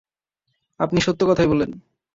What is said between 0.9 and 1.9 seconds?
সত্য কথাই বললেন।